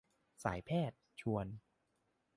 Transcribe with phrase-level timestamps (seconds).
[0.43, 1.47] สายแพทย์ ชวน